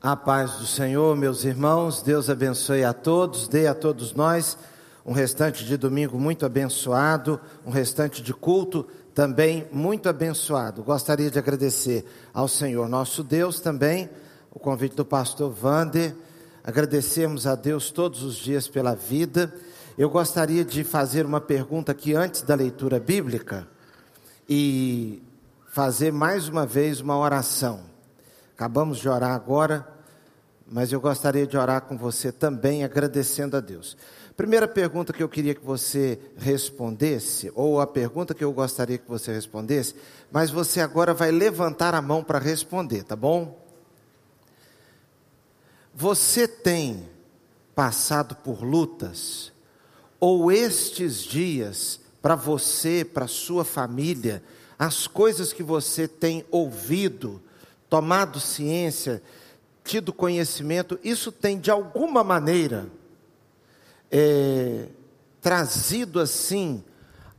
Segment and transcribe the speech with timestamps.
[0.00, 4.56] A paz do Senhor, meus irmãos, Deus abençoe a todos, dê a todos nós
[5.04, 10.84] um restante de domingo muito abençoado, um restante de culto também muito abençoado.
[10.84, 14.08] Gostaria de agradecer ao Senhor nosso Deus também,
[14.52, 16.14] o convite do pastor Vander,
[16.62, 19.52] agradecemos a Deus todos os dias pela vida.
[19.98, 23.66] Eu gostaria de fazer uma pergunta aqui antes da leitura bíblica
[24.48, 25.20] e
[25.66, 27.97] fazer mais uma vez uma oração.
[28.58, 29.86] Acabamos de orar agora,
[30.66, 33.96] mas eu gostaria de orar com você também, agradecendo a Deus.
[34.36, 39.08] Primeira pergunta que eu queria que você respondesse, ou a pergunta que eu gostaria que
[39.08, 39.94] você respondesse,
[40.32, 43.64] mas você agora vai levantar a mão para responder, tá bom?
[45.94, 47.08] Você tem
[47.76, 49.52] passado por lutas,
[50.18, 54.42] ou estes dias, para você, para sua família,
[54.76, 57.40] as coisas que você tem ouvido,
[57.88, 59.22] tomado ciência,
[59.84, 62.86] tido conhecimento, isso tem de alguma maneira
[64.10, 64.88] é,
[65.40, 66.84] trazido assim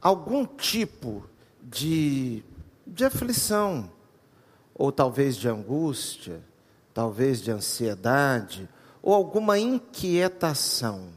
[0.02, 1.23] algum tipo
[1.62, 2.44] de,
[2.88, 3.92] de aflição,
[4.73, 6.42] ou talvez de angústia,
[6.94, 8.68] talvez de ansiedade,
[9.02, 11.10] ou alguma inquietação.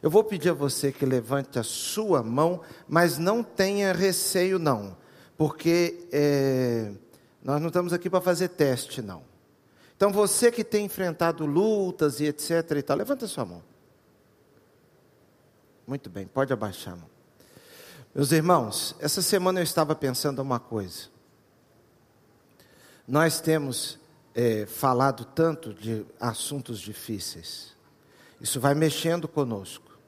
[0.00, 4.96] Eu vou pedir a você que levante a sua mão, mas não tenha receio, não,
[5.36, 6.92] porque é,
[7.42, 9.22] nós não estamos aqui para fazer teste, não.
[9.96, 13.62] Então você que tem enfrentado lutas e etc e tal, levanta sua mão.
[15.86, 17.10] Muito bem, pode abaixar a mão.
[18.14, 21.08] Meus irmãos, essa semana eu estava pensando uma coisa.
[23.06, 23.98] Nós temos
[24.34, 27.74] é, falado tanto de assuntos difíceis.
[28.40, 29.98] Isso vai mexendo conosco.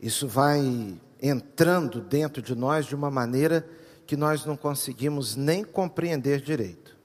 [0.00, 3.68] Isso vai entrando dentro de nós de uma maneira
[4.06, 6.96] que nós não conseguimos nem compreender direito.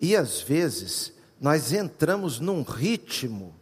[0.00, 3.54] E às vezes nós entramos num ritmo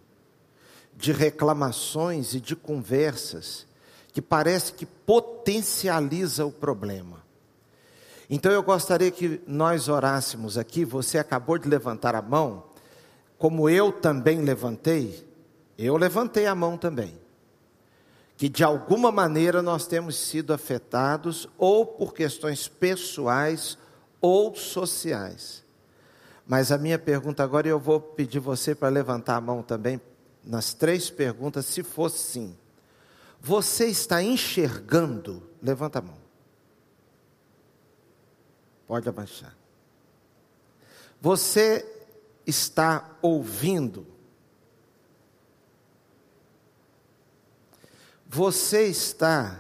[0.97, 3.67] de reclamações e de conversas
[4.13, 7.23] que parece que potencializa o problema.
[8.29, 12.65] Então eu gostaria que nós orássemos aqui, você acabou de levantar a mão,
[13.39, 15.27] como eu também levantei,
[15.79, 17.28] eu levantei a mão também
[18.39, 23.77] que de alguma maneira nós temos sido afetados ou por questões pessoais
[24.21, 25.65] ou sociais.
[26.47, 30.01] Mas a minha pergunta agora, eu vou pedir você para levantar a mão também
[30.45, 32.57] nas três perguntas, se fosse sim.
[33.41, 35.43] Você está enxergando?
[35.61, 36.19] Levanta a mão.
[38.87, 39.55] Pode abaixar.
[41.21, 41.85] Você
[42.47, 44.07] está ouvindo?
[48.29, 49.59] Você está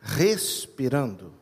[0.00, 1.34] respirando?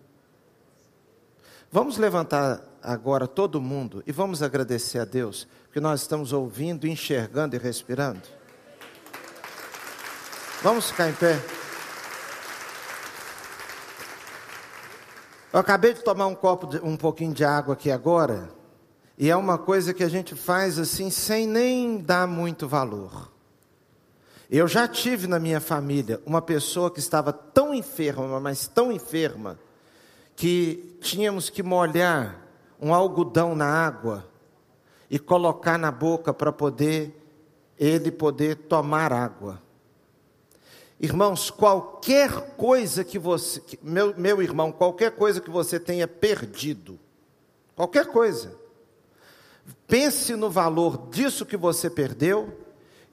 [1.71, 7.55] Vamos levantar agora todo mundo e vamos agradecer a Deus, que nós estamos ouvindo, enxergando
[7.55, 8.23] e respirando.
[10.63, 11.39] Vamos ficar em pé.
[15.53, 18.49] Eu acabei de tomar um copo, de, um pouquinho de água aqui agora,
[19.19, 23.36] e é uma coisa que a gente faz assim sem nem dar muito valor.
[24.49, 29.59] Eu já tive na minha família uma pessoa que estava tão enferma, mas tão enferma,
[30.37, 32.47] que tínhamos que molhar
[32.81, 34.29] um algodão na água
[35.11, 37.23] e colocar na boca para poder
[37.79, 39.61] ele poder tomar água.
[41.01, 46.99] Irmãos, qualquer coisa que você, meu, meu irmão, qualquer coisa que você tenha perdido,
[47.75, 48.55] qualquer coisa,
[49.87, 52.66] pense no valor disso que você perdeu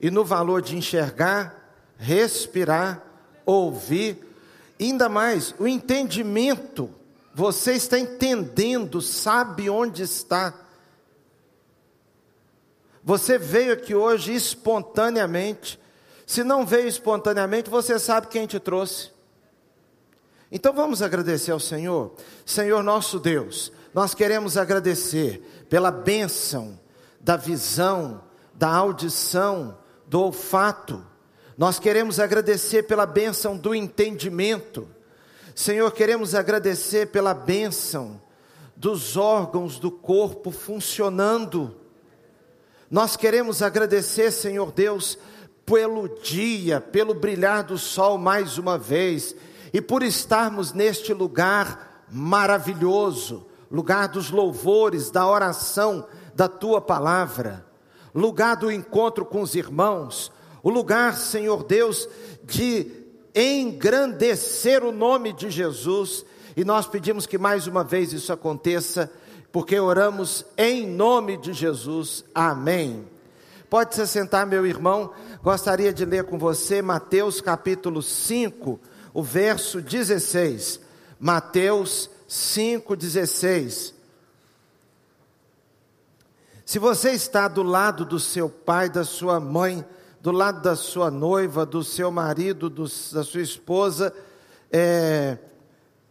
[0.04, 3.02] e no valor de enxergar, respirar,
[3.46, 4.18] ouvir,
[4.78, 6.90] ainda mais o entendimento.
[7.34, 10.52] Você está entendendo, sabe onde está.
[13.02, 15.80] Você veio aqui hoje espontaneamente.
[16.26, 19.10] Se não veio espontaneamente, você sabe quem te trouxe.
[20.52, 22.14] Então vamos agradecer ao Senhor.
[22.44, 26.78] Senhor nosso Deus, nós queremos agradecer pela bênção
[27.18, 31.04] da visão, da audição, do olfato.
[31.56, 34.88] Nós queremos agradecer pela bênção do entendimento.
[35.54, 38.20] Senhor, queremos agradecer pela bênção
[38.76, 41.76] dos órgãos do corpo funcionando.
[42.90, 45.16] Nós queremos agradecer, Senhor Deus,
[45.64, 49.34] pelo dia, pelo brilhar do sol mais uma vez
[49.72, 57.63] e por estarmos neste lugar maravilhoso, lugar dos louvores, da oração, da tua palavra
[58.14, 60.30] lugar do encontro com os irmãos,
[60.62, 62.08] o lugar, Senhor Deus,
[62.44, 62.90] de
[63.34, 66.24] engrandecer o nome de Jesus.
[66.56, 69.10] E nós pedimos que mais uma vez isso aconteça
[69.50, 72.24] porque oramos em nome de Jesus.
[72.34, 73.06] Amém.
[73.68, 75.12] Pode se sentar, meu irmão.
[75.42, 78.80] Gostaria de ler com você Mateus capítulo 5,
[79.12, 80.80] o verso 16.
[81.18, 83.94] Mateus 5, 16.
[86.64, 89.84] Se você está do lado do seu pai, da sua mãe,
[90.20, 94.14] do lado da sua noiva, do seu marido, do, da sua esposa,
[94.72, 95.36] é,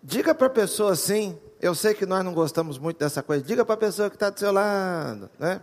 [0.04, 3.44] diga para a pessoa assim, eu sei que nós não gostamos muito dessa coisa.
[3.44, 5.62] Diga para a pessoa que está do seu lado, né?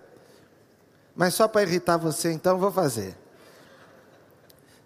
[1.14, 3.16] Mas só para irritar você, então vou fazer.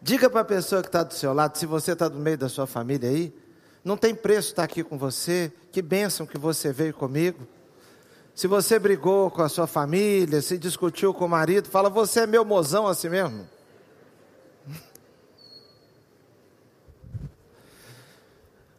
[0.03, 2.49] Diga para a pessoa que está do seu lado, se você está no meio da
[2.49, 3.35] sua família aí,
[3.83, 5.53] não tem preço estar aqui com você.
[5.73, 7.47] Que bênção que você veio comigo.
[8.35, 12.27] Se você brigou com a sua família, se discutiu com o marido, fala: Você é
[12.27, 13.49] meu mozão assim mesmo.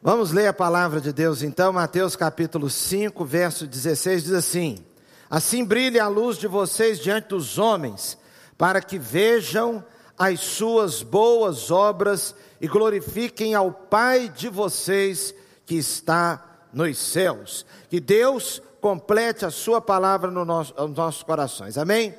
[0.03, 4.85] Vamos ler a palavra de Deus então, Mateus capítulo 5, verso 16 diz assim:
[5.29, 8.17] Assim brilhe a luz de vocês diante dos homens,
[8.57, 9.81] para que vejam
[10.17, 15.33] as suas boas obras e glorifiquem ao Pai de vocês
[15.65, 16.43] que está
[16.73, 17.65] nos céus.
[17.89, 21.75] Que Deus complete a sua palavra no nosso, nos nossos corações.
[21.75, 22.13] Amém?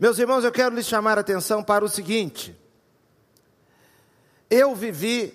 [0.00, 2.58] Meus irmãos, eu quero lhes chamar a atenção para o seguinte:
[4.48, 5.34] eu vivi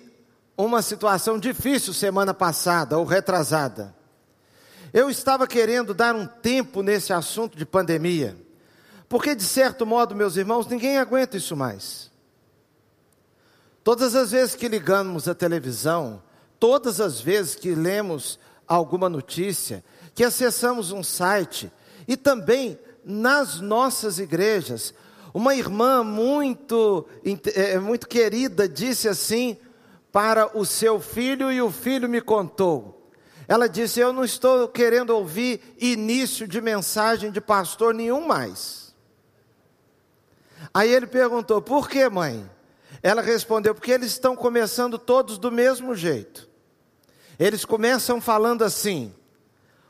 [0.56, 3.94] uma situação difícil semana passada ou retrasada.
[4.92, 8.36] Eu estava querendo dar um tempo nesse assunto de pandemia,
[9.08, 12.10] porque de certo modo, meus irmãos, ninguém aguenta isso mais.
[13.84, 16.20] Todas as vezes que ligamos a televisão,
[16.58, 19.82] todas as vezes que lemos alguma notícia,
[20.14, 21.72] que acessamos um site
[22.06, 24.92] e também nas nossas igrejas,
[25.32, 27.06] uma irmã muito,
[27.54, 29.56] é, muito querida disse assim:
[30.12, 33.10] para o seu filho e o filho me contou.
[33.46, 38.94] Ela disse: Eu não estou querendo ouvir início de mensagem de pastor nenhum mais.
[40.72, 42.48] Aí ele perguntou: Por que, mãe?
[43.02, 46.47] Ela respondeu: Porque eles estão começando todos do mesmo jeito.
[47.38, 49.14] Eles começam falando assim: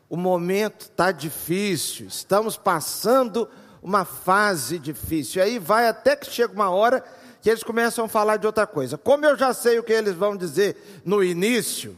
[0.08, 3.48] O momento está difícil, estamos passando
[3.82, 5.42] uma fase difícil.
[5.42, 7.02] Aí vai até que chega uma hora
[7.40, 8.98] que eles começam a falar de outra coisa.
[8.98, 11.96] Como eu já sei o que eles vão dizer no início,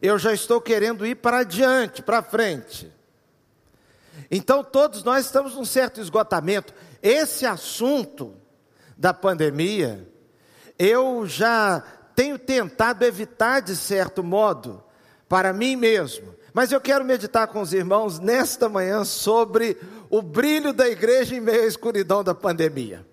[0.00, 2.90] eu já estou querendo ir para adiante, para frente.
[4.30, 6.72] Então todos nós estamos num certo esgotamento.
[7.02, 8.34] Esse assunto
[8.96, 10.08] da pandemia,
[10.78, 11.82] eu já
[12.14, 14.82] tenho tentado evitar de certo modo
[15.28, 16.34] para mim mesmo.
[16.52, 19.76] Mas eu quero meditar com os irmãos nesta manhã sobre
[20.08, 23.06] o brilho da igreja em meio à escuridão da pandemia.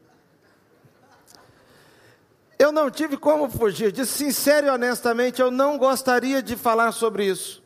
[2.57, 7.25] Eu não tive como fugir, disse sincero e honestamente, eu não gostaria de falar sobre
[7.25, 7.61] isso.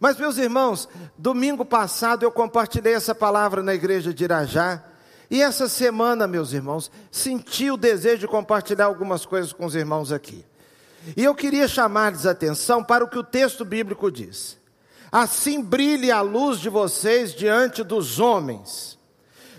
[0.00, 4.82] Mas, meus irmãos, domingo passado eu compartilhei essa palavra na igreja de Irajá,
[5.30, 10.12] e essa semana, meus irmãos, senti o desejo de compartilhar algumas coisas com os irmãos
[10.12, 10.44] aqui.
[11.16, 14.58] E eu queria chamar-lhes atenção para o que o texto bíblico diz.
[15.12, 18.98] Assim brilhe a luz de vocês diante dos homens.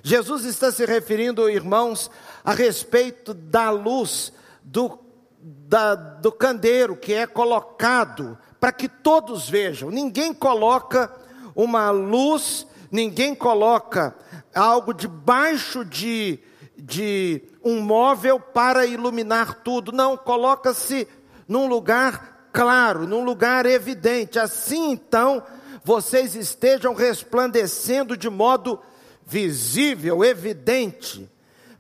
[0.04, 2.12] Jesus está se referindo, irmãos,
[2.44, 5.00] a respeito da luz do,
[5.40, 9.90] da, do candeeiro que é colocado para que todos vejam.
[9.90, 11.12] Ninguém coloca
[11.56, 14.16] uma luz, ninguém coloca
[14.54, 16.40] algo debaixo de,
[16.78, 19.92] de um móvel para iluminar tudo.
[19.92, 21.08] Não, coloca-se
[21.48, 24.40] num lugar claro, num lugar evidente.
[24.40, 25.44] Assim então,
[25.84, 28.80] vocês estejam resplandecendo de modo
[29.26, 31.30] visível, evidente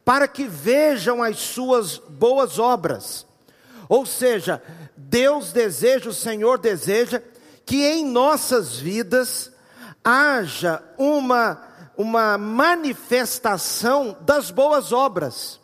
[0.05, 3.25] para que vejam as suas boas obras.
[3.89, 4.61] Ou seja,
[4.95, 7.21] Deus deseja, o Senhor deseja,
[7.65, 9.51] que em nossas vidas
[10.03, 11.59] haja uma,
[11.97, 15.59] uma manifestação das boas obras.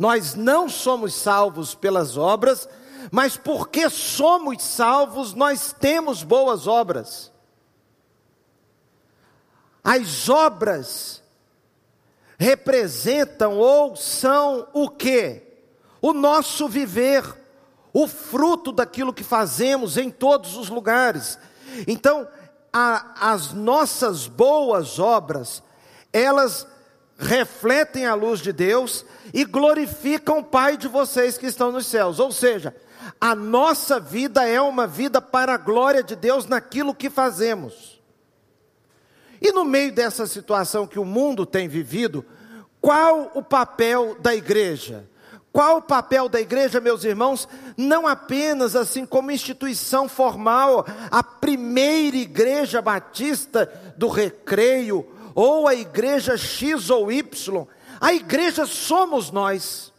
[0.00, 2.66] Nós não somos salvos pelas obras,
[3.12, 7.30] mas porque somos salvos, nós temos boas obras.
[9.84, 11.22] As obras
[12.38, 15.42] representam ou são o que?
[16.00, 17.22] O nosso viver,
[17.92, 21.38] o fruto daquilo que fazemos em todos os lugares.
[21.86, 22.26] Então,
[22.72, 25.62] a, as nossas boas obras,
[26.10, 26.66] elas
[27.20, 32.18] refletem a luz de Deus e glorificam o Pai de vocês que estão nos céus.
[32.18, 32.74] Ou seja,
[33.20, 38.00] a nossa vida é uma vida para a glória de Deus naquilo que fazemos.
[39.40, 42.24] E no meio dessa situação que o mundo tem vivido,
[42.80, 45.08] qual o papel da igreja?
[45.52, 47.48] Qual o papel da igreja, meus irmãos?
[47.76, 56.36] Não apenas assim como instituição formal, a primeira igreja batista do recreio, ou a igreja
[56.36, 57.66] X ou Y.
[58.00, 59.92] A igreja somos nós.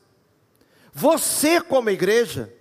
[0.94, 2.54] Você, como igreja.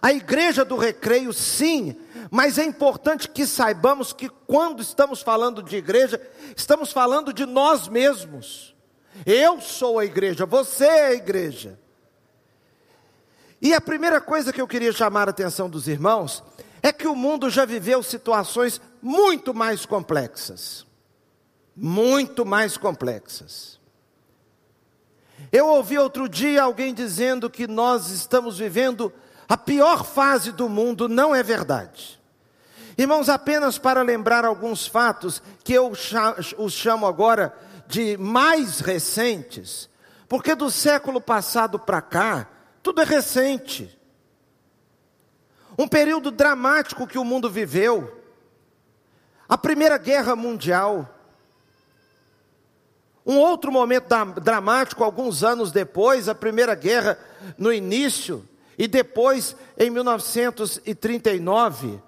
[0.00, 1.96] A igreja do recreio, sim,
[2.30, 6.20] mas é importante que saibamos que quando estamos falando de igreja,
[6.56, 8.74] estamos falando de nós mesmos.
[9.26, 11.78] Eu sou a igreja, você é a igreja.
[13.60, 16.42] E a primeira coisa que eu queria chamar a atenção dos irmãos
[16.82, 20.86] é que o mundo já viveu situações muito mais complexas.
[21.74, 23.80] Muito mais complexas.
[25.50, 29.12] Eu ouvi outro dia alguém dizendo que nós estamos vivendo
[29.48, 32.20] a pior fase do mundo, não é verdade.
[32.96, 35.92] Irmãos, apenas para lembrar alguns fatos que eu
[36.58, 37.54] os chamo agora
[37.86, 39.88] de mais recentes,
[40.28, 42.48] porque do século passado para cá,
[42.82, 43.98] tudo é recente.
[45.78, 48.22] Um período dramático que o mundo viveu.
[49.48, 51.11] A Primeira Guerra Mundial.
[53.24, 54.08] Um outro momento
[54.40, 57.16] dramático, alguns anos depois, a Primeira Guerra
[57.56, 58.44] no início,
[58.76, 62.00] e depois, em 1939,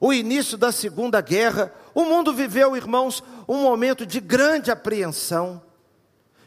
[0.00, 1.72] o início da Segunda Guerra.
[1.94, 5.62] O mundo viveu, irmãos, um momento de grande apreensão,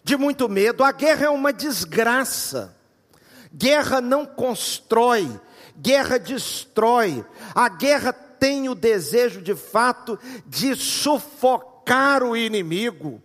[0.03, 0.83] de muito medo.
[0.83, 2.77] A guerra é uma desgraça.
[3.51, 5.27] Guerra não constrói,
[5.75, 7.25] guerra destrói.
[7.55, 13.23] A guerra tem o desejo de fato de sufocar o inimigo.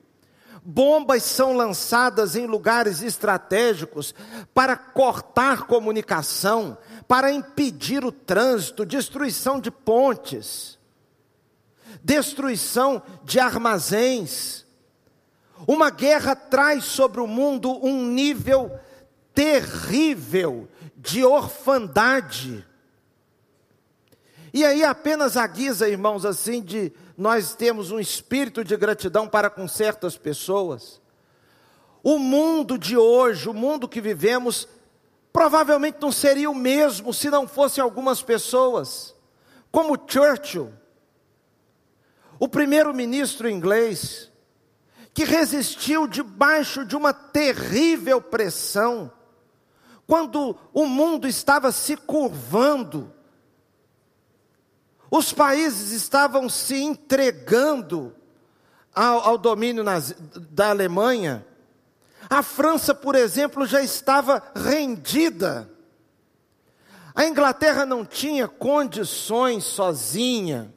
[0.65, 4.15] Bombas são lançadas em lugares estratégicos
[4.55, 10.79] para cortar comunicação, para impedir o trânsito, destruição de pontes,
[12.03, 14.65] destruição de armazéns.
[15.69, 18.73] Uma guerra traz sobre o mundo um nível
[19.35, 20.67] terrível
[20.97, 22.67] de orfandade.
[24.55, 29.51] E aí, apenas a guisa, irmãos, assim, de nós temos um espírito de gratidão para
[29.51, 31.03] com certas pessoas.
[32.05, 34.69] O mundo de hoje, o mundo que vivemos,
[35.33, 39.13] provavelmente não seria o mesmo se não fossem algumas pessoas,
[39.73, 40.73] como Churchill,
[42.39, 44.31] o primeiro-ministro inglês,
[45.13, 49.11] que resistiu debaixo de uma terrível pressão,
[50.07, 53.13] quando o mundo estava se curvando,
[55.17, 58.13] os países estavam se entregando
[58.95, 60.15] ao, ao domínio nas,
[60.51, 61.47] da Alemanha.
[62.29, 65.71] A França, por exemplo, já estava rendida.
[67.15, 70.75] A Inglaterra não tinha condições sozinha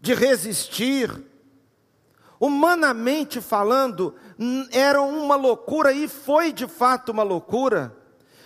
[0.00, 1.24] de resistir.
[2.38, 4.14] Humanamente falando,
[4.70, 7.96] era uma loucura e foi de fato uma loucura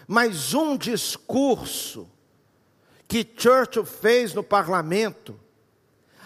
[0.07, 2.07] mas um discurso
[3.13, 5.39] que Churchill fez no parlamento,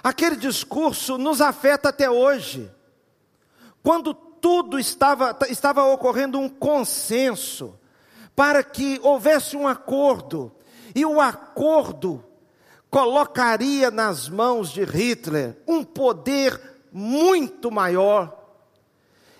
[0.05, 2.71] aquele discurso nos afeta até hoje.
[3.83, 7.76] Quando tudo estava, estava ocorrendo um consenso
[8.37, 10.52] para que houvesse um acordo,
[10.95, 12.25] e o acordo
[12.88, 16.61] colocaria nas mãos de Hitler um poder
[16.93, 18.33] muito maior.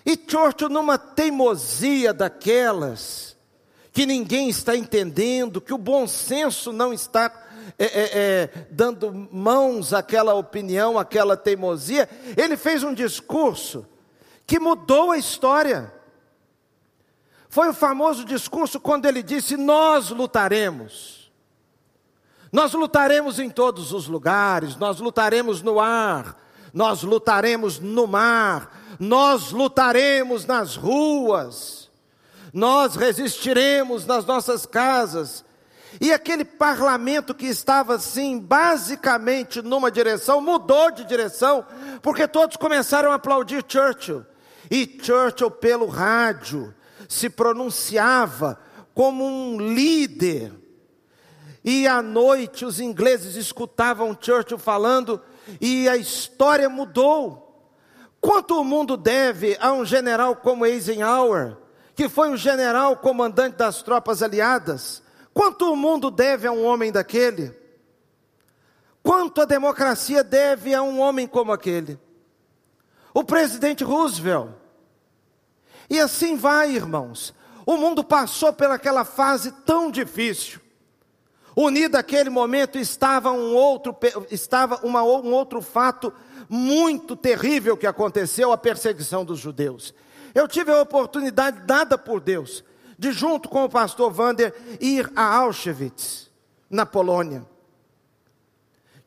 [0.05, 3.36] E Churchill, numa teimosia daquelas,
[3.97, 7.33] que ninguém está entendendo, que o bom senso não está
[7.79, 13.87] é, é, é, dando mãos àquela opinião, àquela teimosia, ele fez um discurso
[14.45, 15.91] que mudou a história.
[17.49, 21.31] Foi o famoso discurso quando ele disse: Nós lutaremos.
[22.51, 26.39] Nós lutaremos em todos os lugares, nós lutaremos no ar,
[26.71, 31.86] nós lutaremos no mar, nós lutaremos nas ruas
[32.57, 35.45] nós resistiremos nas nossas casas.
[36.01, 41.63] E aquele parlamento que estava assim, basicamente numa direção, mudou de direção,
[42.01, 44.25] porque todos começaram a aplaudir Churchill.
[44.71, 46.73] E Churchill, pelo rádio,
[47.07, 48.59] se pronunciava
[48.91, 50.51] como um líder.
[51.63, 55.21] E à noite os ingleses escutavam Churchill falando,
[55.61, 57.69] e a história mudou.
[58.19, 61.66] Quanto o mundo deve a um general como Eisenhower?
[61.97, 65.01] Que foi o general comandante das tropas aliadas,
[65.33, 67.51] quanto o mundo deve a um homem daquele?
[69.01, 71.99] Quanto a democracia deve a um homem como aquele?
[73.15, 74.51] O presidente Roosevelt.
[75.89, 77.33] E assim vai, irmãos.
[77.65, 80.61] O mundo passou pelaquela fase tão difícil.
[81.55, 83.97] Unido àquele momento estava um outro,
[84.29, 86.13] estava uma, um outro fato
[86.47, 89.95] muito terrível que aconteceu, a perseguição dos judeus.
[90.37, 92.63] Eu tive a oportunidade dada por Deus
[92.95, 96.29] de, junto com o pastor Vander, ir a Auschwitz,
[96.69, 97.43] na Polônia.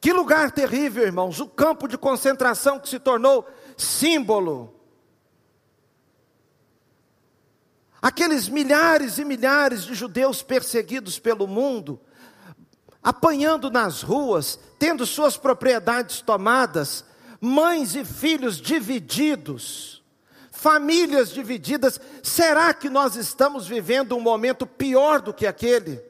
[0.01, 4.75] Que lugar terrível, irmãos, o campo de concentração que se tornou símbolo.
[8.03, 12.01] Aqueles milhares e milhares de judeus perseguidos pelo mundo,
[13.01, 17.05] apanhando nas ruas, tendo suas propriedades tomadas,
[17.41, 20.00] mães e filhos divididos,
[20.61, 21.99] famílias divididas.
[22.23, 26.05] Será que nós estamos vivendo um momento pior do que aquele?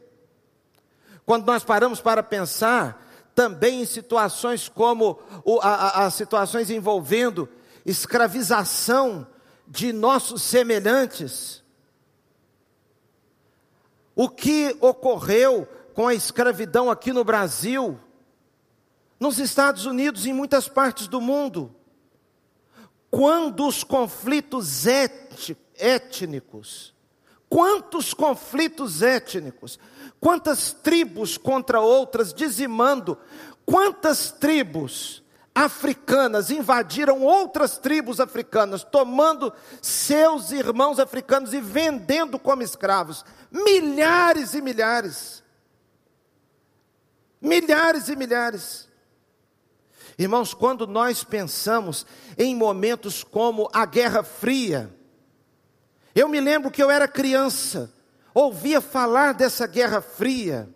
[1.24, 5.20] Quando nós paramos para pensar também em situações como
[5.62, 7.48] as situações envolvendo
[7.86, 9.24] escravização
[9.68, 11.62] de nossos semelhantes.
[14.16, 15.64] O que ocorreu
[15.94, 18.00] com a escravidão aqui no Brasil,
[19.18, 21.72] nos Estados Unidos e em muitas partes do mundo.
[23.10, 26.94] Quando os conflitos étnicos,
[27.48, 29.78] quantos conflitos étnicos,
[30.20, 33.18] quantas tribos contra outras dizimando,
[33.66, 35.20] quantas tribos
[35.54, 39.52] africanas invadiram outras tribos africanas, tomando
[39.82, 43.24] seus irmãos africanos e vendendo como escravos.
[43.50, 45.42] Milhares e milhares.
[47.40, 48.88] Milhares e milhares.
[50.20, 52.04] Irmãos, quando nós pensamos
[52.36, 54.94] em momentos como a Guerra Fria,
[56.14, 57.90] eu me lembro que eu era criança,
[58.34, 60.68] ouvia falar dessa Guerra Fria.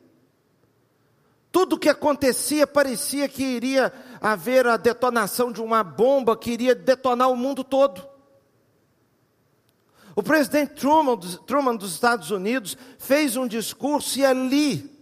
[1.53, 7.31] Tudo que acontecia parecia que iria haver a detonação de uma bomba que iria detonar
[7.31, 8.03] o mundo todo.
[10.17, 14.94] O presidente Truman, Truman dos Estados Unidos fez um discurso e ali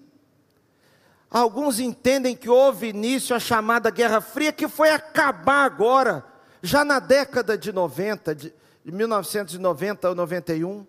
[1.33, 6.25] alguns entendem que houve início a chamada Guerra Fria, que foi acabar agora,
[6.63, 8.53] já na década de 90, de
[8.85, 10.87] 1990 ou 91.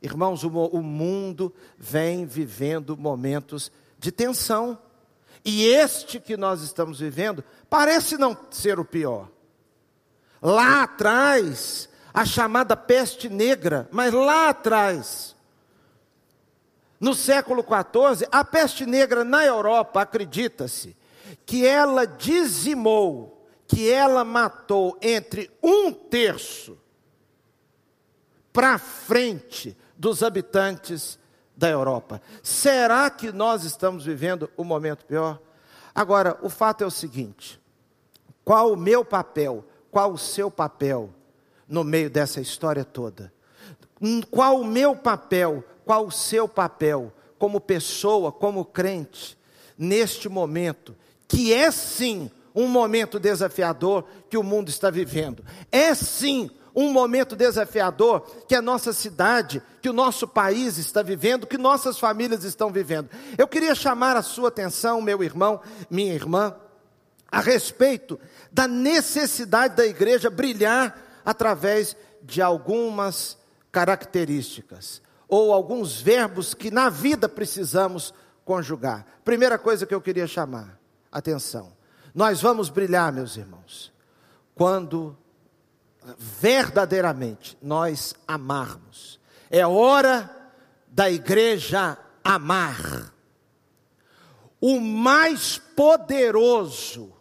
[0.00, 4.78] Irmãos, o, o mundo vem vivendo momentos de tensão.
[5.44, 9.28] E este que nós estamos vivendo parece não ser o pior.
[10.40, 15.34] Lá atrás, a chamada peste negra, mas lá atrás,
[17.00, 20.96] no século XIV, a peste negra na Europa, acredita-se,
[21.46, 26.78] que ela dizimou, que ela matou entre um terço
[28.52, 31.18] para frente dos habitantes
[31.56, 32.20] da Europa.
[32.42, 35.40] Será que nós estamos vivendo o um momento pior?
[35.94, 37.60] Agora, o fato é o seguinte:
[38.44, 41.12] qual o meu papel, qual o seu papel
[41.68, 43.32] no meio dessa história toda?
[44.30, 49.38] Qual o meu papel, qual o seu papel como pessoa, como crente,
[49.76, 50.94] neste momento,
[51.26, 55.44] que é sim um momento desafiador que o mundo está vivendo.
[55.70, 61.46] É sim um momento desafiador que a nossa cidade, que o nosso país está vivendo,
[61.46, 63.08] que nossas famílias estão vivendo.
[63.36, 66.54] Eu queria chamar a sua atenção, meu irmão, minha irmã,
[67.30, 68.18] a respeito
[68.50, 73.37] da necessidade da igreja brilhar através de algumas
[73.70, 79.06] características ou alguns verbos que na vida precisamos conjugar.
[79.24, 80.78] Primeira coisa que eu queria chamar
[81.12, 81.72] atenção:
[82.14, 83.92] nós vamos brilhar, meus irmãos,
[84.54, 85.16] quando
[86.18, 89.20] verdadeiramente nós amarmos.
[89.50, 90.30] É hora
[90.88, 93.12] da igreja amar.
[94.60, 97.12] O mais poderoso,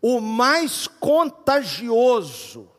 [0.00, 2.70] o mais contagioso,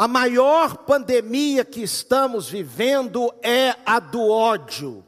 [0.00, 5.04] a maior pandemia que estamos vivendo é a do ódio.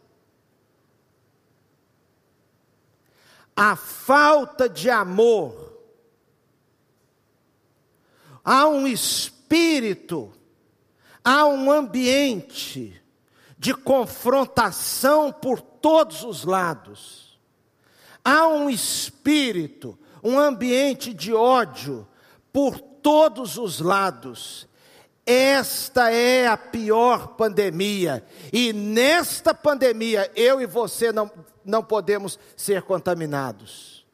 [3.56, 5.80] A falta de amor
[8.44, 10.30] há um espírito,
[11.24, 13.02] há um ambiente
[13.58, 17.40] de confrontação por todos os lados.
[18.22, 22.06] Há um espírito, um ambiente de ódio
[22.52, 24.70] por todos os lados.
[25.24, 31.30] Esta é a pior pandemia, e nesta pandemia eu e você não,
[31.64, 34.04] não podemos ser contaminados.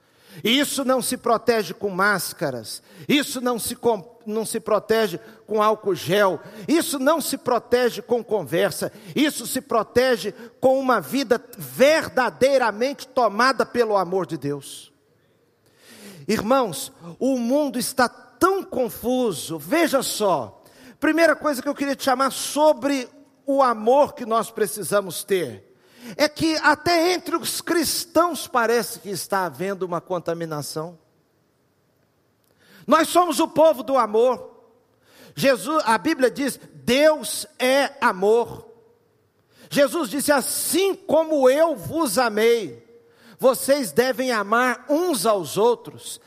[0.45, 3.77] Isso não se protege com máscaras, isso não se,
[4.27, 10.33] não se protege com álcool gel, isso não se protege com conversa, isso se protege
[10.61, 14.93] com uma vida verdadeiramente tomada pelo amor de Deus.
[16.29, 20.58] Irmãos, o mundo está tão confuso, veja só,
[21.01, 23.09] primeira coisa que eu queria te chamar sobre
[23.47, 25.69] o amor que nós precisamos ter
[26.17, 30.99] é que até entre os cristãos parece que está havendo uma contaminação.
[32.87, 34.57] Nós somos o povo do amor.
[35.35, 38.67] Jesus, a Bíblia diz: Deus é amor.
[39.71, 42.83] Jesus disse: Assim como eu vos amei,
[43.39, 46.21] vocês devem amar uns aos outros,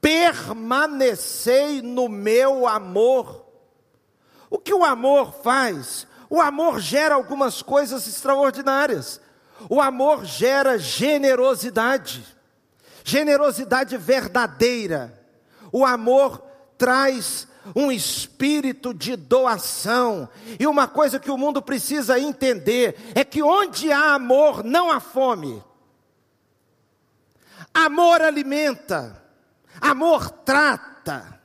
[0.00, 3.45] permanecei no meu amor.
[4.50, 6.06] O que o amor faz?
[6.28, 9.20] O amor gera algumas coisas extraordinárias.
[9.68, 12.24] O amor gera generosidade,
[13.02, 15.18] generosidade verdadeira.
[15.72, 16.42] O amor
[16.76, 20.28] traz um espírito de doação.
[20.58, 25.00] E uma coisa que o mundo precisa entender é que onde há amor, não há
[25.00, 25.62] fome.
[27.72, 29.22] Amor alimenta,
[29.80, 31.35] amor trata,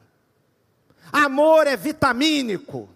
[1.11, 2.89] amor é vitamínico.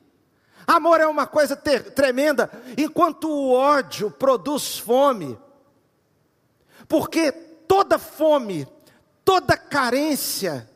[0.67, 5.38] Amor é uma coisa ter, tremenda, enquanto o ódio produz fome.
[6.88, 8.67] Porque toda fome,
[9.23, 10.69] toda carência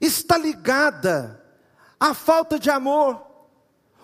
[0.00, 1.42] está ligada
[1.98, 3.26] à falta de amor.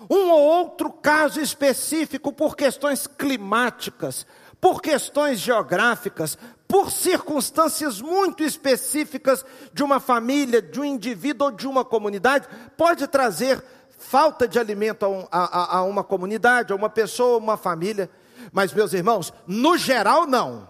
[0.08, 4.26] Um ou outro caso específico por questões climáticas,
[4.60, 11.66] por questões geográficas, por circunstâncias muito específicas de uma família, de um indivíduo ou de
[11.66, 13.64] uma comunidade, pode trazer
[13.98, 18.10] falta de alimento a, um, a, a uma comunidade, a uma pessoa, a uma família.
[18.52, 20.68] Mas, meus irmãos, no geral, não.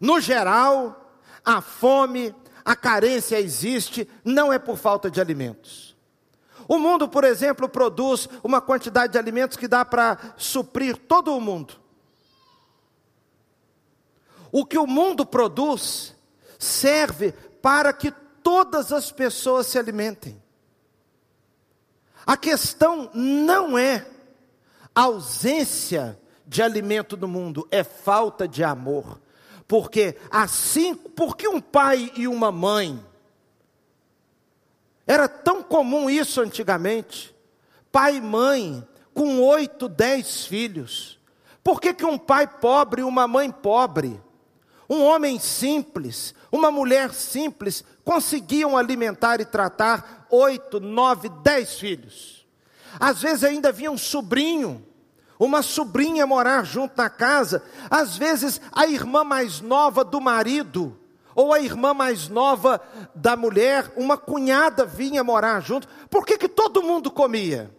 [0.00, 5.96] No geral, a fome, a carência existe, não é por falta de alimentos.
[6.66, 11.40] O mundo, por exemplo, produz uma quantidade de alimentos que dá para suprir todo o
[11.40, 11.74] mundo.
[14.50, 16.14] O que o mundo produz
[16.58, 17.32] serve
[17.62, 18.10] para que
[18.42, 20.40] todas as pessoas se alimentem.
[22.26, 24.06] A questão não é
[24.94, 29.20] ausência de alimento no mundo, é falta de amor.
[29.66, 33.04] Porque assim, porque um pai e uma mãe
[35.06, 37.34] era tão comum isso antigamente.
[37.90, 41.18] Pai e mãe com oito, dez filhos.
[41.64, 44.20] Por que, que um pai pobre e uma mãe pobre,
[44.88, 52.46] um homem simples, uma mulher simples, conseguiam alimentar e tratar oito, nove, dez filhos.
[52.98, 54.84] Às vezes ainda havia um sobrinho,
[55.38, 57.62] uma sobrinha morar junto na casa.
[57.90, 60.98] Às vezes a irmã mais nova do marido,
[61.34, 62.80] ou a irmã mais nova
[63.14, 65.86] da mulher, uma cunhada vinha morar junto.
[66.08, 67.70] Por que, que todo mundo comia?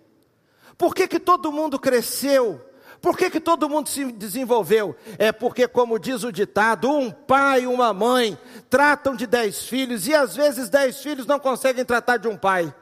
[0.78, 2.69] Por que, que todo mundo cresceu?
[3.02, 4.96] Por que, que todo mundo se desenvolveu?
[5.18, 8.38] É porque, como diz o ditado, um pai e uma mãe
[8.70, 12.74] tratam de dez filhos e às vezes dez filhos não conseguem tratar de um pai.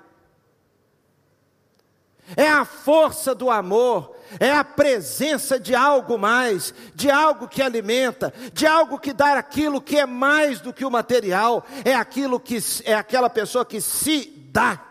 [2.35, 8.33] É a força do amor, é a presença de algo mais, de algo que alimenta,
[8.51, 12.57] de algo que dá aquilo que é mais do que o material, é aquilo que
[12.83, 14.86] é aquela pessoa que se dá.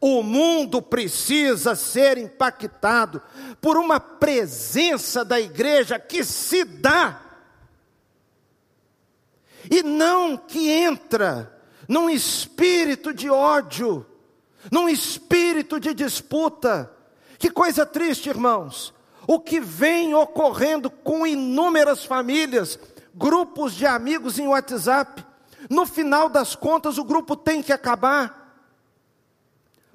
[0.00, 3.22] O mundo precisa ser impactado
[3.60, 7.30] por uma presença da igreja que se dá
[9.70, 14.06] e não que entra num espírito de ódio,
[14.70, 16.90] num espírito de disputa.
[17.38, 18.94] Que coisa triste, irmãos.
[19.26, 22.78] O que vem ocorrendo com inúmeras famílias,
[23.14, 25.24] grupos de amigos em WhatsApp.
[25.68, 28.39] No final das contas, o grupo tem que acabar.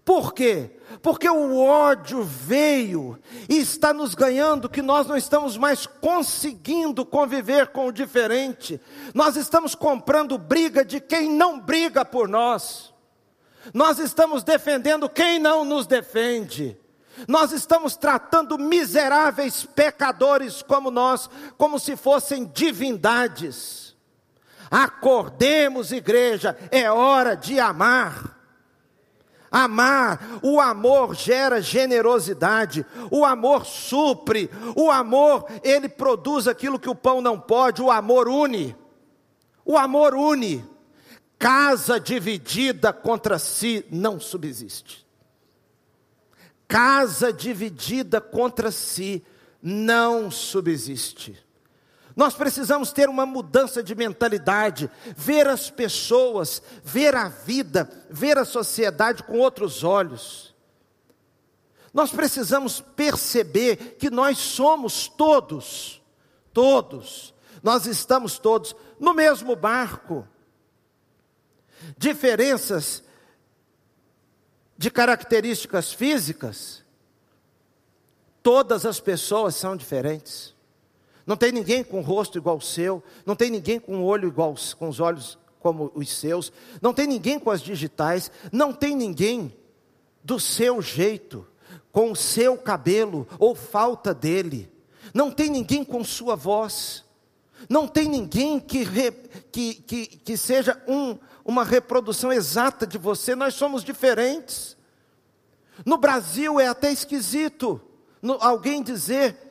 [0.06, 0.70] Por quê?
[1.02, 7.70] Porque o ódio veio e está nos ganhando que nós não estamos mais conseguindo conviver
[7.70, 8.80] com o diferente.
[9.16, 12.94] Nós estamos comprando briga de quem não briga por nós.
[13.74, 16.78] Nós estamos defendendo quem não nos defende.
[17.28, 23.96] Nós estamos tratando miseráveis pecadores como nós, como se fossem divindades.
[24.70, 28.35] Acordemos, igreja, é hora de amar.
[29.58, 36.94] Amar, o amor gera generosidade, o amor supre, o amor, ele produz aquilo que o
[36.94, 38.76] pão não pode, o amor une.
[39.64, 40.62] O amor une.
[41.40, 45.08] Casa dividida contra si não subsiste.
[46.68, 49.24] Casa dividida contra si
[49.64, 51.45] não subsiste.
[52.16, 58.46] Nós precisamos ter uma mudança de mentalidade, ver as pessoas, ver a vida, ver a
[58.46, 60.56] sociedade com outros olhos.
[61.94, 66.02] Nós precisamos perceber que nós somos todos,
[66.54, 70.26] todos, nós estamos todos no mesmo barco.
[71.98, 73.04] Diferenças
[74.78, 76.84] de características físicas,
[78.42, 80.55] todas as pessoas são diferentes.
[81.26, 84.28] Não tem ninguém com o rosto igual ao seu, não tem ninguém com o olho
[84.28, 88.96] igual com os olhos como os seus, não tem ninguém com as digitais, não tem
[88.96, 89.52] ninguém
[90.24, 91.48] do seu jeito,
[91.92, 94.72] com o seu cabelo ou falta dele.
[95.14, 97.04] Não tem ninguém com sua voz.
[97.70, 99.12] Não tem ninguém que, re,
[99.52, 104.76] que, que, que seja um, uma reprodução exata de você, nós somos diferentes.
[105.86, 107.82] No Brasil é até esquisito
[108.22, 109.45] no, alguém dizer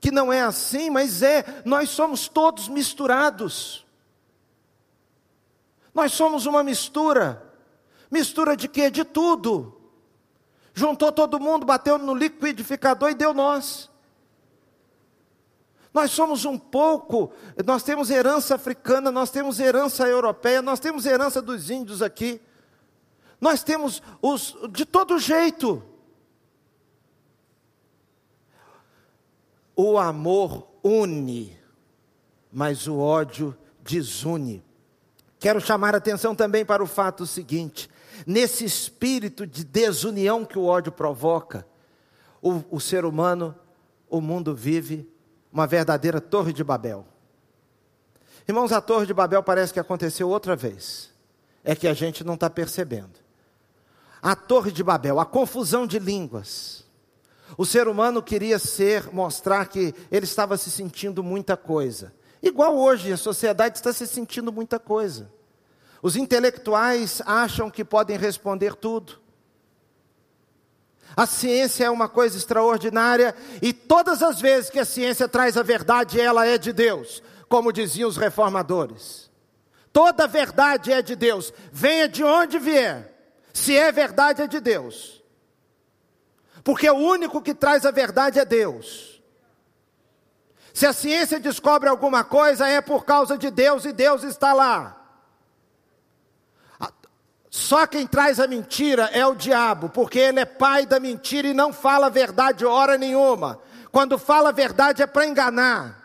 [0.00, 3.84] que não é assim, mas é, nós somos todos misturados.
[5.92, 7.42] Nós somos uma mistura.
[8.10, 8.90] Mistura de quê?
[8.90, 9.74] De tudo.
[10.72, 13.90] Juntou todo mundo, bateu no liquidificador e deu nós.
[15.92, 17.32] Nós somos um pouco,
[17.64, 22.40] nós temos herança africana, nós temos herança europeia, nós temos herança dos índios aqui.
[23.40, 25.82] Nós temos os de todo jeito.
[29.80, 31.56] O amor une,
[32.52, 34.60] mas o ódio desune.
[35.38, 37.88] Quero chamar a atenção também para o fato seguinte:
[38.26, 41.64] nesse espírito de desunião que o ódio provoca,
[42.42, 43.54] o, o ser humano,
[44.10, 45.08] o mundo vive
[45.52, 47.06] uma verdadeira Torre de Babel.
[48.48, 51.14] Irmãos, a Torre de Babel parece que aconteceu outra vez,
[51.62, 53.20] é que a gente não está percebendo.
[54.20, 56.87] A Torre de Babel, a confusão de línguas.
[57.56, 62.12] O ser humano queria ser, mostrar que ele estava se sentindo muita coisa.
[62.42, 65.30] Igual hoje, a sociedade está se sentindo muita coisa.
[66.02, 69.20] Os intelectuais acham que podem responder tudo.
[71.16, 75.62] A ciência é uma coisa extraordinária e todas as vezes que a ciência traz a
[75.62, 79.28] verdade, ela é de Deus, como diziam os reformadores.
[79.92, 83.12] Toda verdade é de Deus, venha de onde vier.
[83.52, 85.17] Se é verdade, é de Deus.
[86.68, 89.22] Porque o único que traz a verdade é Deus.
[90.74, 94.94] Se a ciência descobre alguma coisa, é por causa de Deus e Deus está lá.
[97.48, 101.54] Só quem traz a mentira é o diabo, porque ele é pai da mentira e
[101.54, 103.58] não fala a verdade hora nenhuma.
[103.90, 105.97] Quando fala a verdade é para enganar.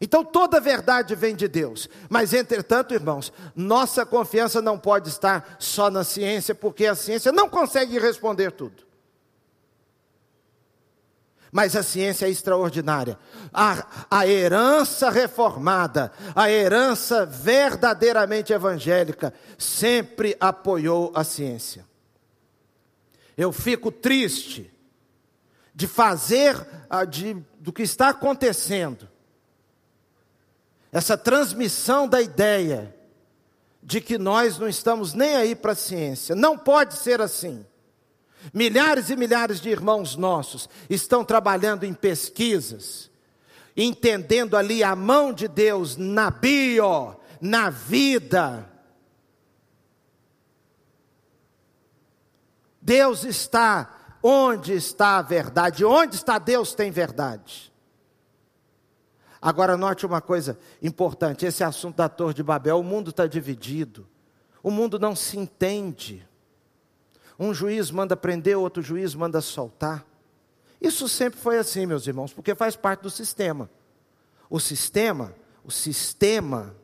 [0.00, 1.88] Então toda verdade vem de Deus.
[2.08, 7.48] Mas entretanto, irmãos, nossa confiança não pode estar só na ciência, porque a ciência não
[7.48, 8.84] consegue responder tudo
[11.54, 13.16] mas a ciência é extraordinária.
[13.52, 21.86] A, a herança reformada, a herança verdadeiramente evangélica, sempre apoiou a ciência.
[23.36, 24.68] Eu fico triste
[25.72, 26.56] de fazer
[27.08, 29.08] de, do que está acontecendo,
[30.94, 32.94] essa transmissão da ideia
[33.82, 36.36] de que nós não estamos nem aí para a ciência.
[36.36, 37.66] Não pode ser assim.
[38.52, 43.10] Milhares e milhares de irmãos nossos estão trabalhando em pesquisas,
[43.76, 48.70] entendendo ali a mão de Deus na bio, na vida.
[52.80, 57.73] Deus está onde está a verdade, onde está Deus tem verdade.
[59.44, 64.06] Agora, note uma coisa importante: esse assunto da Torre de Babel, o mundo está dividido,
[64.62, 66.26] o mundo não se entende.
[67.38, 70.02] Um juiz manda prender, outro juiz manda soltar.
[70.80, 73.68] Isso sempre foi assim, meus irmãos, porque faz parte do sistema.
[74.48, 76.74] O sistema, o sistema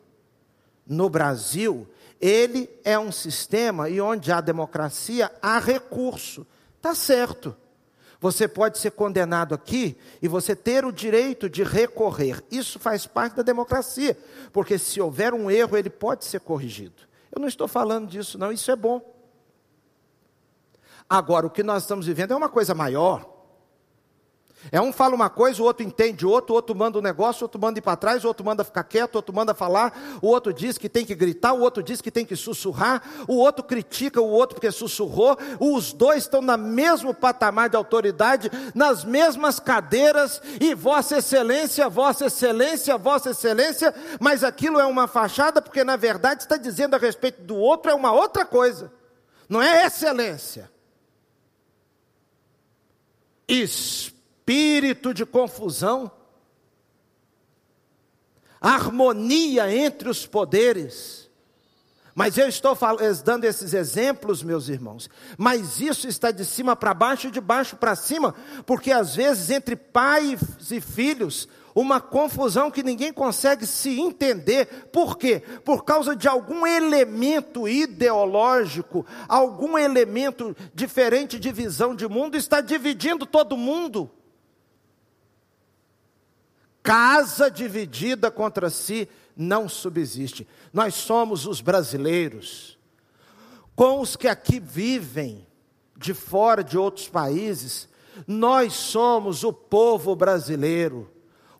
[0.86, 1.88] no Brasil,
[2.20, 6.46] ele é um sistema e onde há democracia, há recurso.
[6.78, 7.56] Tá certo.
[8.20, 12.44] Você pode ser condenado aqui e você ter o direito de recorrer.
[12.50, 14.16] Isso faz parte da democracia,
[14.52, 17.02] porque se houver um erro, ele pode ser corrigido.
[17.32, 19.00] Eu não estou falando disso, não, isso é bom.
[21.08, 23.39] Agora, o que nós estamos vivendo é uma coisa maior.
[24.70, 27.44] É um fala uma coisa, o outro entende outro, o outro manda um negócio, o
[27.44, 30.26] outro manda ir para trás, o outro manda ficar quieto, o outro manda falar, o
[30.28, 33.64] outro diz que tem que gritar, o outro diz que tem que sussurrar, o outro
[33.64, 39.58] critica o outro porque sussurrou, os dois estão no mesmo patamar de autoridade, nas mesmas
[39.58, 45.96] cadeiras, e Vossa Excelência, Vossa Excelência, Vossa Excelência, mas aquilo é uma fachada, porque na
[45.96, 48.92] verdade está dizendo a respeito do outro é uma outra coisa,
[49.48, 50.70] não é excelência
[54.50, 56.10] espírito de confusão,
[58.60, 61.30] harmonia entre os poderes.
[62.16, 62.76] Mas eu estou
[63.24, 65.08] dando esses exemplos, meus irmãos,
[65.38, 68.34] mas isso está de cima para baixo e de baixo para cima,
[68.66, 74.66] porque às vezes entre pais e filhos uma confusão que ninguém consegue se entender.
[74.92, 75.44] Por quê?
[75.64, 83.24] Por causa de algum elemento ideológico, algum elemento diferente de visão de mundo está dividindo
[83.24, 84.10] todo mundo.
[86.90, 90.46] Casa dividida contra si não subsiste.
[90.72, 92.76] Nós somos os brasileiros,
[93.76, 95.46] com os que aqui vivem
[95.96, 97.88] de fora de outros países,
[98.26, 101.08] nós somos o povo brasileiro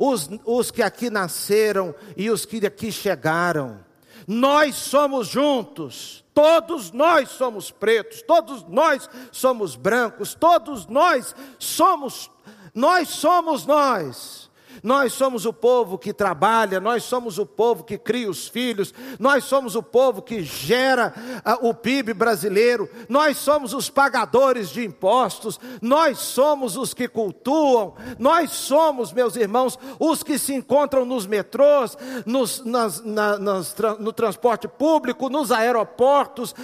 [0.01, 3.85] os, os que aqui nasceram e os que aqui chegaram.
[4.27, 12.31] Nós somos juntos, todos nós somos pretos, todos nós somos brancos, todos nós somos,
[12.75, 14.50] nós somos nós.
[14.83, 19.45] Nós somos o povo que trabalha, nós somos o povo que cria os filhos, nós
[19.45, 21.13] somos o povo que gera
[21.45, 27.95] uh, o PIB brasileiro, nós somos os pagadores de impostos, nós somos os que cultuam,
[28.19, 34.13] nós somos, meus irmãos, os que se encontram nos metrôs, nos, nas, na, nas, no
[34.13, 36.55] transporte público, nos aeroportos,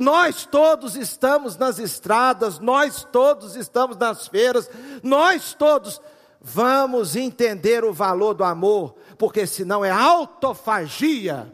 [0.00, 4.70] nós todos estamos nas estradas, nós todos estamos nas feiras,
[5.02, 6.00] nós todos
[6.48, 11.52] Vamos entender o valor do amor, porque senão é autofagia,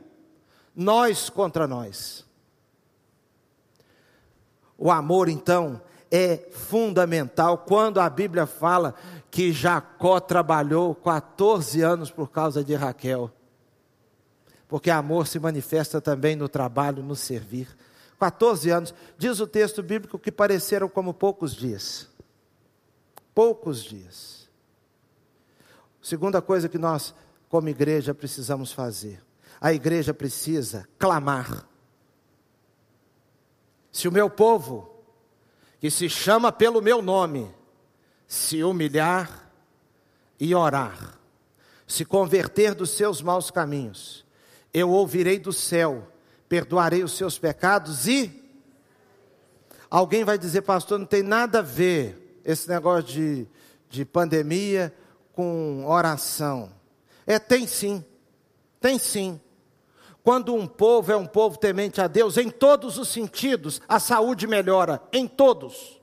[0.76, 2.26] nós contra nós.
[4.76, 8.94] O amor, então, é fundamental quando a Bíblia fala
[9.30, 13.30] que Jacó trabalhou 14 anos por causa de Raquel.
[14.68, 17.66] Porque amor se manifesta também no trabalho, no servir.
[18.18, 22.10] 14 anos, diz o texto bíblico que pareceram como poucos dias.
[23.34, 24.41] Poucos dias.
[26.02, 27.14] Segunda coisa que nós,
[27.48, 29.22] como igreja, precisamos fazer:
[29.60, 31.68] a igreja precisa clamar.
[33.92, 34.90] Se o meu povo,
[35.78, 37.54] que se chama pelo meu nome,
[38.26, 39.48] se humilhar
[40.40, 41.18] e orar,
[41.86, 44.24] se converter dos seus maus caminhos,
[44.74, 46.08] eu ouvirei do céu,
[46.48, 48.42] perdoarei os seus pecados e.
[49.88, 53.46] Alguém vai dizer, pastor, não tem nada a ver esse negócio de,
[53.90, 54.92] de pandemia
[55.32, 56.70] com oração.
[57.26, 58.04] É, tem sim,
[58.80, 59.40] tem sim.
[60.22, 64.46] Quando um povo é um povo temente a Deus, em todos os sentidos, a saúde
[64.46, 66.00] melhora, em todos.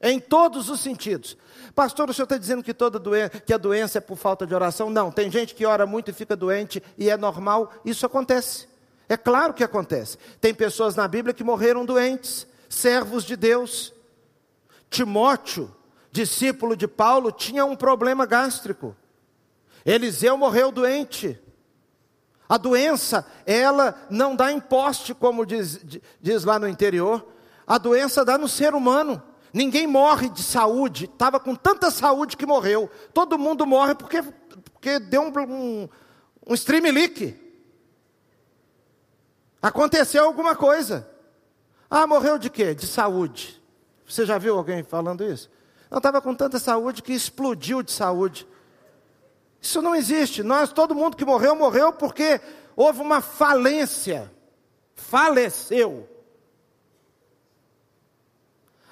[0.00, 1.36] Em todos os sentidos.
[1.74, 4.54] Pastor, o senhor está dizendo que, toda doen que a doença é por falta de
[4.54, 4.88] oração?
[4.88, 8.68] Não, tem gente que ora muito e fica doente e é normal, isso acontece.
[9.08, 10.18] É claro que acontece.
[10.40, 13.92] Tem pessoas na Bíblia que morreram doentes, servos de Deus.
[14.88, 15.74] Timóteo,
[16.10, 18.96] discípulo de Paulo, tinha um problema gástrico.
[19.84, 21.40] Eliseu morreu doente.
[22.48, 25.80] A doença, ela não dá em poste, como diz,
[26.20, 27.26] diz lá no interior.
[27.66, 29.22] A doença dá no ser humano.
[29.52, 31.04] Ninguém morre de saúde.
[31.04, 32.90] Estava com tanta saúde que morreu.
[33.12, 34.22] Todo mundo morre porque,
[34.72, 35.88] porque deu um, um,
[36.46, 37.36] um stream leak.
[39.60, 41.08] Aconteceu alguma coisa.
[41.90, 42.74] Ah, morreu de quê?
[42.74, 43.62] De saúde.
[44.06, 45.50] Você já viu alguém falando isso?
[45.90, 48.46] Não estava com tanta saúde que explodiu de saúde.
[49.60, 50.42] Isso não existe.
[50.42, 52.40] Nós, todo mundo que morreu, morreu porque
[52.76, 54.30] houve uma falência.
[54.94, 56.08] Faleceu.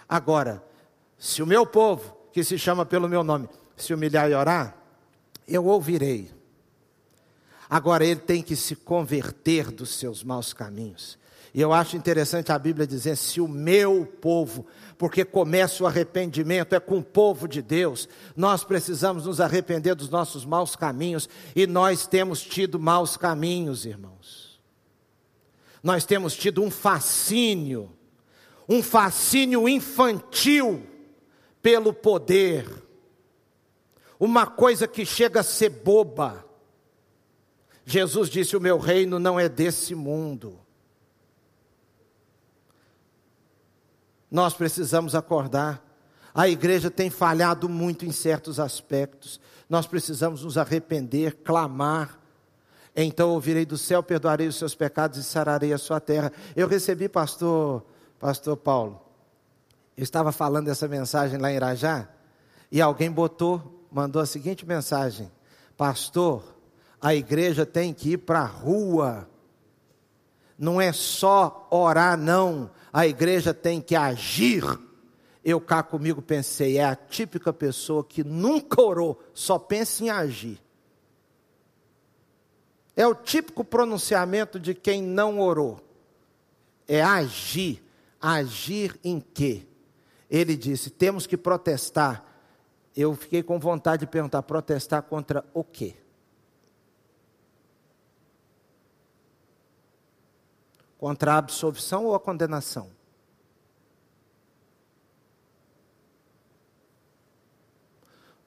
[0.08, 0.62] Agora,
[1.18, 4.76] se o meu povo, que se chama pelo meu nome, se humilhar e orar,
[5.46, 6.35] eu ouvirei.
[7.68, 11.18] Agora ele tem que se converter dos seus maus caminhos.
[11.56, 14.66] E eu acho interessante a Bíblia dizer: se o meu povo,
[14.98, 20.10] porque começa o arrependimento, é com o povo de Deus, nós precisamos nos arrepender dos
[20.10, 24.60] nossos maus caminhos, e nós temos tido maus caminhos, irmãos.
[25.82, 27.90] Nós temos tido um fascínio,
[28.68, 30.86] um fascínio infantil
[31.62, 32.68] pelo poder,
[34.20, 36.45] uma coisa que chega a ser boba.
[37.86, 40.58] Jesus disse: O meu reino não é desse mundo.
[44.28, 45.82] Nós precisamos acordar.
[46.34, 49.40] A igreja tem falhado muito em certos aspectos.
[49.70, 52.20] Nós precisamos nos arrepender, clamar.
[52.94, 56.32] Então ouvirei do céu, perdoarei os seus pecados e sararei a sua terra.
[56.54, 57.84] Eu recebi, pastor,
[58.18, 59.00] pastor Paulo.
[59.96, 62.08] Eu estava falando essa mensagem lá em Irajá
[62.70, 65.30] e alguém botou, mandou a seguinte mensagem:
[65.76, 66.55] Pastor,
[67.06, 69.30] a igreja tem que ir para a rua.
[70.58, 74.64] Não é só orar, não a igreja tem que agir.
[75.44, 80.60] Eu cá comigo pensei, é a típica pessoa que nunca orou, só pensa em agir.
[82.96, 85.80] É o típico pronunciamento de quem não orou.
[86.88, 87.84] É agir.
[88.20, 89.64] Agir em quê?
[90.28, 92.24] Ele disse: temos que protestar.
[92.96, 95.94] Eu fiquei com vontade de perguntar: protestar contra o quê?
[100.98, 102.90] Contra a absolvição ou a condenação?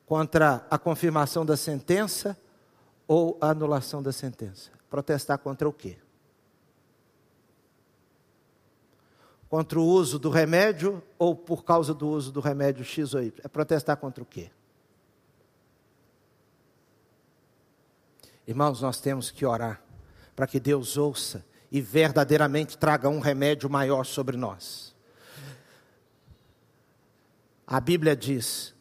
[0.06, 2.36] Contra a confirmação da sentença
[3.08, 4.72] ou a anulação da sentença?
[4.90, 6.00] Protestar contra o quê?
[9.48, 13.40] Contra o uso do remédio ou por causa do uso do remédio X ou Y?
[13.44, 14.52] É protestar contra o quê?
[18.48, 19.80] Irmãos, nós temos que orar
[20.36, 24.96] para que Deus ouça e verdadeiramente traga um remédio maior sobre nós.
[27.66, 28.74] A Bíblia diz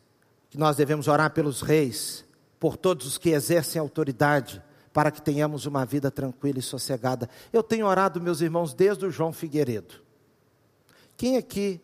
[0.49, 2.25] que nós devemos orar pelos reis,
[2.59, 4.63] por todos os que exercem autoridade,
[4.93, 7.29] para que tenhamos uma vida tranquila e sossegada.
[7.53, 9.95] Eu tenho orado, meus irmãos, desde o João Figueiredo.
[11.17, 11.81] Quem aqui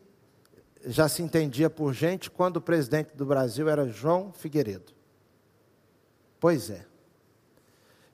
[0.86, 4.92] já se entendia por gente quando o presidente do Brasil era João Figueiredo?
[6.40, 6.86] Pois é.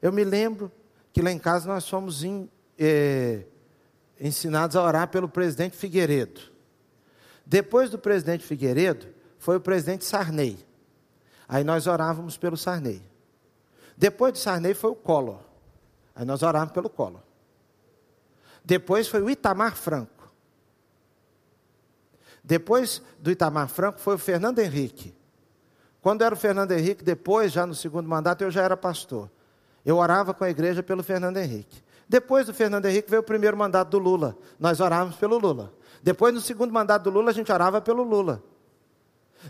[0.03, 0.71] Eu me lembro
[1.13, 2.49] que lá em casa nós fomos in,
[2.81, 3.45] eh,
[4.19, 6.41] ensinados a orar pelo presidente Figueiredo.
[7.45, 9.07] Depois do presidente Figueiredo,
[9.39, 10.59] foi o presidente Sarney.
[11.47, 13.03] Aí nós orávamos pelo Sarney.
[13.97, 15.41] Depois do Sarney foi o Collor.
[16.15, 17.21] Aí nós orávamos pelo Collor.
[18.65, 20.33] Depois foi o Itamar Franco.
[22.43, 25.15] Depois do Itamar Franco foi o Fernando Henrique.
[26.01, 29.31] Quando era o Fernando Henrique, depois, já no segundo mandato, eu já era pastor.
[29.85, 31.83] Eu orava com a igreja pelo Fernando Henrique.
[32.11, 34.37] Depois do Fernando Henrique veio o primeiro mandato do Lula.
[34.59, 35.73] Nós orávamos pelo Lula.
[36.03, 38.43] Depois, no segundo mandato do Lula, a gente orava pelo Lula.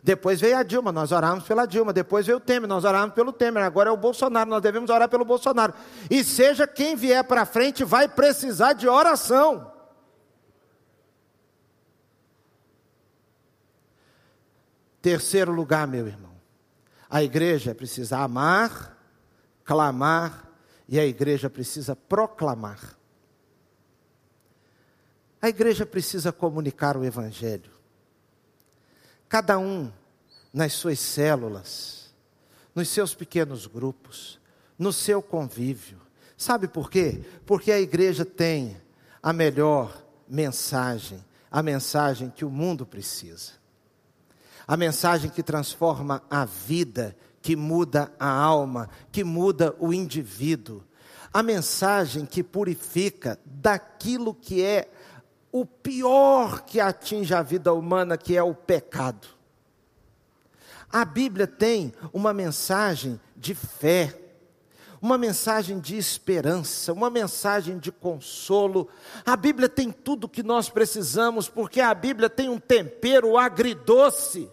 [0.04, 1.90] Depois veio a Dilma, nós orávamos pela Dilma.
[1.90, 3.62] Depois veio o Temer, nós orávamos pelo Temer.
[3.62, 5.72] Agora é o Bolsonaro, nós devemos orar pelo Bolsonaro.
[6.10, 9.72] E seja quem vier para frente, vai precisar de oração.
[15.00, 16.34] Terceiro lugar, meu irmão.
[17.08, 18.98] A igreja precisa amar,
[19.64, 20.49] clamar
[20.90, 22.98] e a igreja precisa proclamar.
[25.40, 27.70] A igreja precisa comunicar o Evangelho.
[29.28, 29.92] Cada um
[30.52, 32.12] nas suas células,
[32.74, 34.40] nos seus pequenos grupos,
[34.76, 36.00] no seu convívio.
[36.36, 37.22] Sabe por quê?
[37.46, 38.76] Porque a igreja tem
[39.22, 43.52] a melhor mensagem, a mensagem que o mundo precisa.
[44.66, 50.82] A mensagem que transforma a vida, que muda a alma, que muda o indivíduo.
[51.32, 54.90] A mensagem que purifica daquilo que é
[55.52, 59.28] o pior que atinge a vida humana, que é o pecado.
[60.92, 64.16] A Bíblia tem uma mensagem de fé,
[65.00, 68.88] uma mensagem de esperança, uma mensagem de consolo.
[69.24, 74.50] A Bíblia tem tudo que nós precisamos, porque a Bíblia tem um tempero agridoce.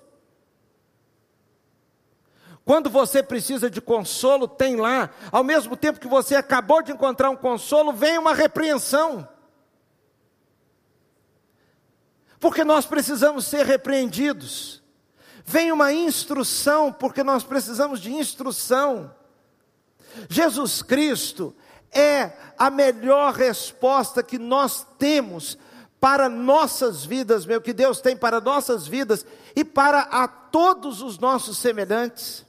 [2.68, 5.10] Quando você precisa de consolo, tem lá.
[5.32, 9.28] Ao mesmo tempo que você acabou de encontrar um consolo, vem uma repreensão
[12.40, 14.82] porque nós precisamos ser repreendidos.
[15.46, 19.14] Vem uma instrução, porque nós precisamos de instrução.
[20.30, 21.56] Jesus Cristo
[21.92, 25.58] é a melhor resposta que nós temos
[26.00, 31.18] para nossas vidas, meu, que Deus tem para nossas vidas e para a todos os
[31.18, 32.47] nossos semelhantes.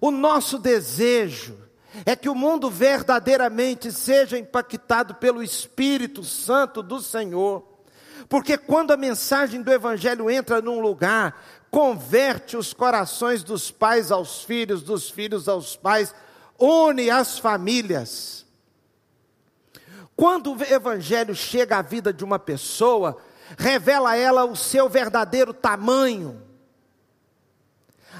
[0.00, 1.56] O nosso desejo
[2.04, 7.64] é que o mundo verdadeiramente seja impactado pelo Espírito Santo do Senhor.
[8.28, 14.42] Porque quando a mensagem do Evangelho entra num lugar, converte os corações dos pais aos
[14.42, 16.14] filhos, dos filhos aos pais,
[16.58, 18.46] une as famílias.
[20.16, 23.16] Quando o Evangelho chega à vida de uma pessoa,
[23.56, 26.42] revela a ela o seu verdadeiro tamanho,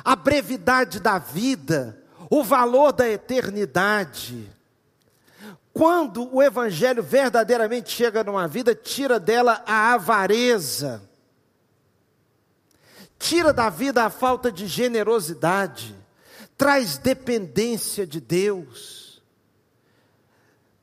[0.05, 1.99] a brevidade da vida,
[2.31, 4.51] o valor da eternidade.
[5.73, 11.03] Quando o evangelho verdadeiramente chega numa vida, tira dela a avareza,
[13.19, 15.95] tira da vida a falta de generosidade,
[16.57, 19.23] traz dependência de Deus,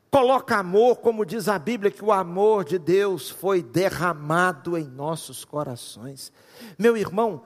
[0.09, 5.43] coloca amor, como diz a Bíblia, que o amor de Deus foi derramado em nossos
[5.43, 6.31] corações.
[6.79, 7.43] Meu irmão,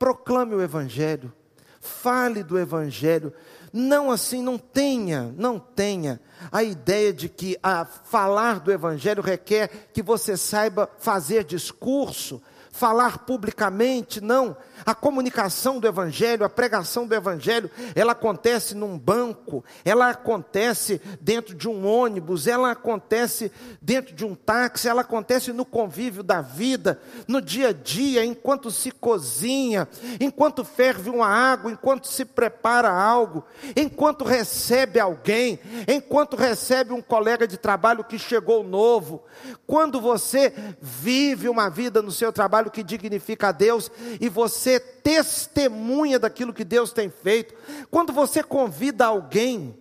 [0.00, 1.30] proclame o Evangelho,
[1.78, 3.34] fale do Evangelho,
[3.70, 6.18] não assim, não tenha, não tenha
[6.50, 12.42] a ideia de que a falar do Evangelho requer que você saiba fazer discurso,
[12.80, 14.56] falar publicamente, não.
[14.86, 21.54] A comunicação do Evangelho, a pregação do Evangelho, ela acontece num banco, ela acontece dentro
[21.54, 23.52] de um ônibus, ela acontece
[23.82, 28.70] dentro de um táxi, ela acontece no convívio da vida, no dia a dia, enquanto
[28.70, 29.86] se cozinha,
[30.18, 33.44] enquanto ferve uma água, enquanto se prepara algo,
[33.76, 39.22] enquanto recebe alguém, enquanto recebe um colega de trabalho que chegou novo.
[39.66, 43.90] Quando você vive uma vida no seu trabalho que dignifica a Deus
[44.20, 47.54] e você testemunha daquilo que Deus tem feito,
[47.90, 49.78] quando você convida alguém,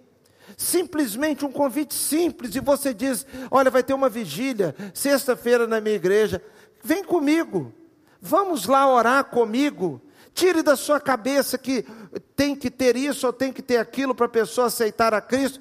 [0.58, 5.96] simplesmente um convite simples, e você diz: Olha, vai ter uma vigília, sexta-feira na minha
[5.96, 6.44] igreja,
[6.84, 7.74] vem comigo,
[8.22, 10.02] vamos lá orar comigo.
[10.32, 11.86] Tire da sua cabeça que
[12.36, 15.60] tem que ter isso ou tem que ter aquilo para a pessoa aceitar a Cristo.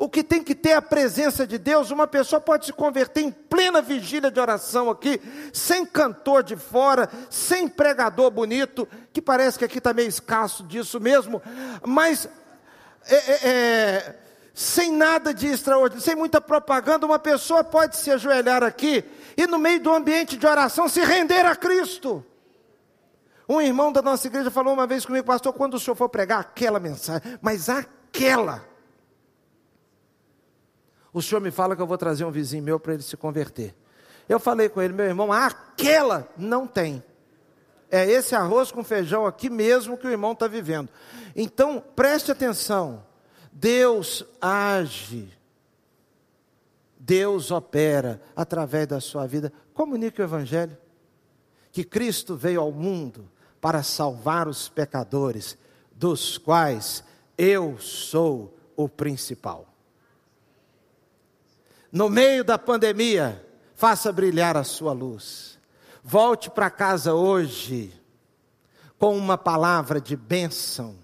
[0.00, 1.90] O que tem que ter a presença de Deus.
[1.90, 5.20] Uma pessoa pode se converter em plena vigília de oração aqui,
[5.52, 11.00] sem cantor de fora, sem pregador bonito, que parece que aqui está meio escasso disso
[11.00, 11.42] mesmo,
[11.84, 12.28] mas
[13.06, 14.16] é, é, é,
[14.54, 19.04] sem nada de extraordinário, sem muita propaganda, uma pessoa pode se ajoelhar aqui
[19.36, 22.24] e, no meio do ambiente de oração, se render a Cristo.
[23.48, 26.40] Um irmão da nossa igreja falou uma vez comigo, pastor, quando o senhor for pregar
[26.40, 28.62] aquela mensagem, mas aquela,
[31.12, 33.74] o senhor me fala que eu vou trazer um vizinho meu para ele se converter.
[34.28, 37.02] Eu falei com ele, meu irmão, aquela não tem.
[37.90, 40.90] É esse arroz com feijão aqui mesmo que o irmão está vivendo.
[41.34, 43.06] Então, preste atenção.
[43.50, 45.32] Deus age.
[46.98, 49.50] Deus opera através da sua vida.
[49.72, 50.76] Comunique o Evangelho.
[51.72, 53.30] Que Cristo veio ao mundo
[53.60, 55.56] para salvar os pecadores,
[55.92, 57.02] dos quais
[57.36, 59.66] eu sou o principal.
[61.90, 65.58] No meio da pandemia, faça brilhar a sua luz.
[66.02, 67.92] Volte para casa hoje
[68.98, 70.96] com uma palavra de bênção,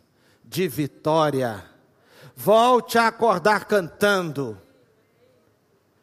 [0.45, 1.65] de vitória.
[2.35, 4.61] Volte a acordar cantando.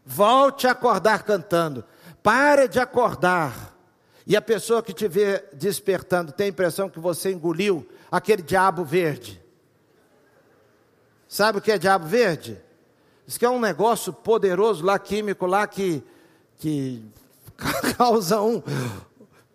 [0.06, 1.84] Volte a acordar cantando.
[2.24, 3.76] Pare de acordar.
[4.26, 8.84] E a pessoa que te vê despertando tem a impressão que você engoliu aquele diabo
[8.84, 9.42] verde.
[11.28, 12.62] Sabe o que é diabo verde?
[13.26, 16.04] Diz que é um negócio poderoso lá, químico lá, que,
[16.58, 17.04] que
[17.98, 18.62] causa um.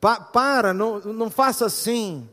[0.00, 2.28] Pa, para, não, não faça assim.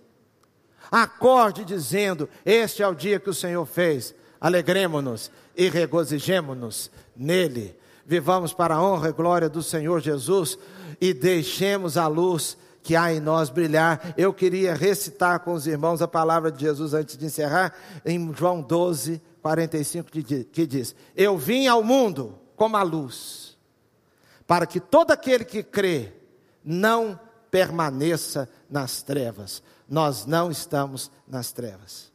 [0.92, 4.14] Acorde dizendo: Este é o dia que o Senhor fez.
[4.40, 7.76] Alegremos-nos e regozijemos-nos nele.
[8.06, 10.58] Vivamos para a honra e glória do Senhor Jesus
[11.00, 14.14] e deixemos a luz que há em nós brilhar.
[14.18, 17.74] Eu queria recitar com os irmãos a palavra de Jesus antes de encerrar,
[18.06, 20.10] em João 12, 45,
[20.52, 23.58] que diz: Eu vim ao mundo como a luz,
[24.48, 26.14] para que todo aquele que crê
[26.64, 27.20] não
[27.52, 29.62] permaneça nas trevas.
[29.88, 32.13] Nós não estamos nas trevas.